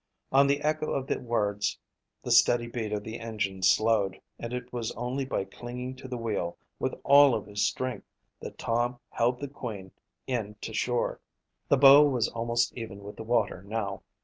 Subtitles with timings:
[0.31, 1.77] On the echo of the words
[2.23, 6.17] the steady beat of the engines slowed and it was only by clinging to the
[6.17, 8.07] wheel with all of his strength
[8.39, 9.91] that Tom held the Queen
[10.25, 11.19] in to shore.
[11.67, 14.01] The bow was almost even with the water now.